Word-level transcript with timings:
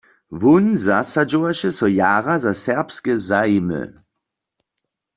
Wón 0.39 0.65
zasadźowaše 0.85 1.69
so 1.77 1.87
jara 1.97 2.35
za 2.43 2.53
serbske 2.63 3.13
zajimy. 3.27 3.83